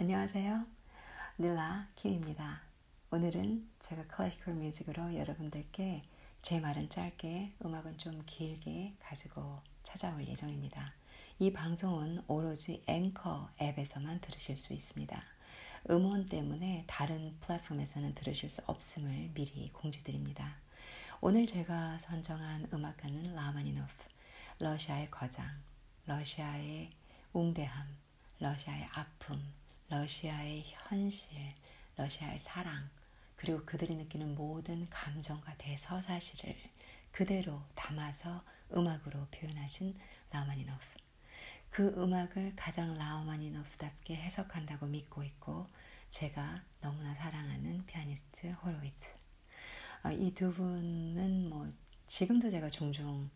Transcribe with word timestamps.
안녕하세요. 0.00 0.64
닐라 1.40 1.88
킴입니다. 1.96 2.60
오늘은 3.10 3.68
제가 3.80 4.06
classical 4.06 4.54
music으로 4.54 5.16
여러분들께 5.16 6.02
제 6.40 6.60
말은 6.60 6.88
짧게, 6.88 7.54
음악은 7.64 7.98
좀 7.98 8.22
길게 8.24 8.94
가지고 9.00 9.58
찾아올 9.82 10.24
예정입니다. 10.24 10.94
이 11.40 11.52
방송은 11.52 12.22
오로지 12.28 12.80
앵커 12.86 13.50
앱에서만 13.60 14.20
들으실 14.20 14.56
수 14.56 14.72
있습니다. 14.72 15.20
음원 15.90 16.26
때문에 16.26 16.84
다른 16.86 17.36
플랫폼에서는 17.40 18.14
들으실 18.14 18.50
수 18.50 18.62
없음을 18.66 19.32
미리 19.34 19.68
공지드립니다. 19.72 20.58
오늘 21.20 21.44
제가 21.44 21.98
선정한 21.98 22.68
음악가는 22.72 23.34
라흐마니노프, 23.34 23.92
러시아의 24.60 25.10
거장, 25.10 25.44
러시아의 26.06 26.92
웅대함, 27.32 27.88
러시아의 28.38 28.86
아픔, 28.92 29.42
러시아의 29.88 30.64
현실, 30.66 31.54
러시아의 31.96 32.38
사랑, 32.38 32.90
그리고 33.36 33.64
그들이 33.64 33.94
느끼는 33.96 34.34
모든 34.34 34.84
감정과 34.90 35.56
대서사실을 35.56 36.54
그대로 37.10 37.62
담아서 37.74 38.44
음악으로 38.74 39.26
표현하신 39.30 39.98
라마니노프. 40.30 40.84
그 41.70 41.88
음악을 41.96 42.54
가장 42.56 42.94
라마니노프답게 42.94 44.16
해석한다고 44.16 44.86
믿고 44.86 45.22
있고 45.24 45.68
제가 46.10 46.62
너무나 46.80 47.14
사랑하는 47.14 47.86
피아니스트 47.86 48.48
호로이츠. 48.48 49.06
아, 50.02 50.12
이두 50.12 50.52
분은 50.52 51.48
뭐 51.48 51.70
지금도 52.06 52.50
제가 52.50 52.70
종종 52.70 53.30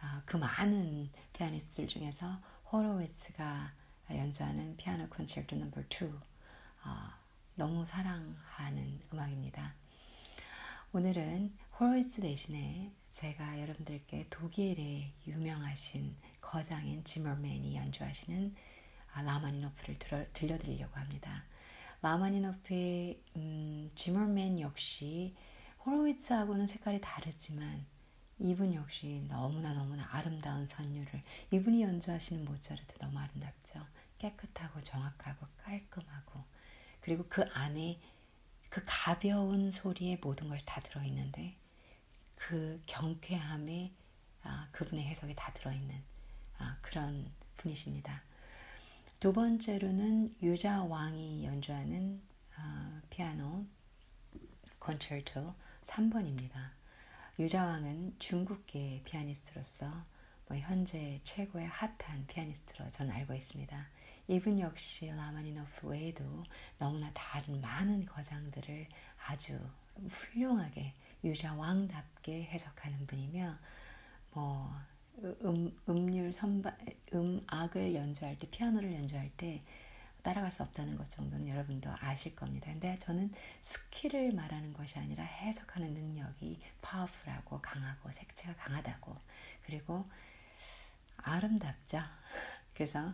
아, 0.00 0.22
그 0.26 0.36
많은 0.36 1.10
피아니스트들 1.32 1.88
중에서 1.88 2.40
호로비츠가 2.70 3.72
연주하는 4.10 4.76
피아노 4.76 5.08
콘체르토 5.08 5.56
넘버 5.56 5.82
2 5.82 6.04
어, 6.04 7.24
너무 7.54 7.84
사랑하는 7.84 9.00
음악입니다. 9.12 9.74
오늘은 10.92 11.56
호로비츠 11.80 12.20
대신에 12.20 12.92
제가 13.08 13.60
여러분들께 13.60 14.26
독일의 14.30 15.12
유명하신 15.26 16.16
거장인 16.40 17.02
지머맨이 17.02 17.76
연주하시는 17.76 18.54
아, 19.12 19.22
라흐마니노프를 19.22 19.98
들어, 19.98 20.24
들려드리려고 20.32 20.94
합니다. 20.96 21.44
라흐마니노프의 22.02 23.20
음, 23.36 23.90
지머맨 23.94 24.60
역시 24.60 25.34
호로이츠하고는 25.86 26.66
색깔이 26.66 27.00
다르지만 27.00 27.86
이분 28.38 28.74
역시 28.74 29.24
너무나 29.28 29.72
너무나 29.72 30.08
아름다운 30.10 30.66
선율을 30.66 31.22
이분이 31.50 31.82
연주하시는 31.82 32.44
모차르트 32.44 32.98
너무 32.98 33.18
아름답죠. 33.18 33.86
깨끗하고 34.18 34.82
정확하고 34.82 35.46
깔끔하고 35.62 36.44
그리고 37.00 37.26
그 37.28 37.44
안에 37.52 38.00
그 38.70 38.82
가벼운 38.86 39.70
소리에 39.70 40.18
모든 40.20 40.48
것이 40.48 40.64
다 40.66 40.80
들어있는데 40.80 41.54
그 42.34 42.82
경쾌함에 42.86 43.92
아, 44.42 44.68
그분의 44.72 45.04
해석이 45.04 45.34
다 45.36 45.52
들어있는 45.52 46.02
아, 46.58 46.76
그런 46.82 47.30
분이십니다. 47.56 48.22
두 49.20 49.32
번째로는 49.32 50.36
유자 50.42 50.82
왕이 50.82 51.44
연주하는 51.46 52.20
아, 52.56 53.00
피아노 53.10 53.64
콘체르토 54.78 55.54
3번입니다. 55.82 56.70
유자왕은 57.36 58.14
중국계 58.20 59.02
피아니스트로서 59.04 59.90
뭐 60.46 60.56
현재 60.56 61.18
최고의 61.24 61.66
핫한 61.66 62.28
피아니스트로 62.28 62.88
저는 62.88 63.12
알고 63.12 63.34
있습니다. 63.34 63.88
이분 64.28 64.60
역시 64.60 65.08
라흐마니노프 65.08 65.88
외에도 65.88 66.44
너무나 66.78 67.10
다른 67.12 67.60
많은 67.60 68.06
거장들을 68.06 68.86
아주 69.26 69.58
훌륭하게 70.08 70.94
유자왕답게 71.24 72.44
해석하는 72.44 73.04
분이며 73.08 73.58
뭐 74.30 74.72
음, 75.18 75.76
음률 75.88 76.32
선바 76.32 76.76
음악을 77.12 77.96
연주할 77.96 78.38
때 78.38 78.48
피아노를 78.48 78.94
연주할 78.94 79.30
때 79.36 79.60
따라갈 80.24 80.50
수 80.52 80.62
없다는 80.62 80.96
것 80.96 81.08
정도는 81.10 81.46
여러분도 81.48 81.90
아실 82.00 82.34
겁니다. 82.34 82.72
근데 82.72 82.98
저는 82.98 83.30
skill을 83.60 84.32
말하는 84.32 84.72
것이 84.72 84.98
아니라 84.98 85.22
해석하는 85.22 85.92
능력이 85.92 86.58
powerful하고 86.80 87.60
강하고 87.60 88.10
색채가 88.10 88.56
강하다고 88.56 89.16
그리고 89.66 90.08
아름답죠. 91.18 92.00
그래서 92.74 93.12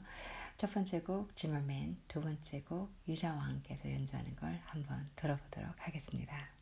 첫 0.57 0.73
번째 0.73 1.01
곡 1.03 1.35
지머맨, 1.35 2.01
두 2.07 2.21
번째 2.21 2.63
곡 2.63 2.95
유자왕께서 3.09 3.93
연주하는 3.93 4.37
걸 4.37 4.61
한번 4.67 5.11
들어보도록 5.17 5.75
하겠습니다. 5.79 6.60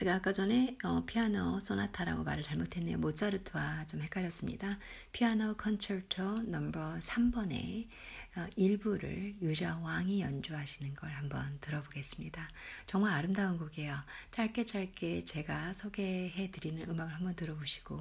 제가 0.00 0.14
아까 0.14 0.32
전에 0.32 0.78
어, 0.82 1.04
피아노 1.04 1.60
소나타라고 1.60 2.24
말을 2.24 2.42
잘못했네요. 2.42 2.96
모차르트와 2.96 3.84
좀 3.84 4.00
헷갈렸습니다. 4.00 4.78
피아노 5.12 5.54
콘체르토 5.58 6.44
넘버 6.44 7.00
3번의 7.00 7.86
어, 8.34 8.46
일부를 8.56 9.34
유자 9.42 9.76
왕이 9.76 10.22
연주하시는 10.22 10.94
걸 10.94 11.10
한번 11.10 11.58
들어보겠습니다. 11.60 12.48
정말 12.86 13.12
아름다운 13.12 13.58
곡이에요. 13.58 13.94
짧게 14.30 14.64
짧게 14.64 15.26
제가 15.26 15.74
소개해 15.74 16.50
드리는 16.50 16.82
음악을 16.88 17.12
한번 17.12 17.36
들어보시고 17.36 17.94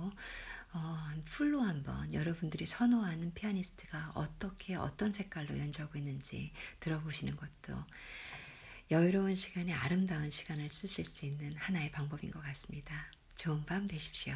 어, 0.72 1.08
full로 1.26 1.60
한번 1.60 2.14
여러분들이 2.14 2.66
선호하는 2.66 3.34
피아니스트가 3.34 4.14
어떻게 4.16 4.76
어떤 4.76 5.12
색깔로 5.12 5.60
연주하고 5.60 5.98
있는지 5.98 6.54
들어보시는 6.80 7.36
것도 7.36 7.76
여유로운 8.92 9.36
시간에 9.36 9.72
아름다운 9.72 10.32
시간을 10.32 10.70
쓰실 10.72 11.06
수 11.06 11.28
있는 11.28 11.56
하나의 11.56 11.92
방법인 11.92 12.32
것 12.32 12.42
같습니다. 12.42 13.12
좋은 13.36 13.64
밤 13.64 13.86
되십시오. 13.86 14.34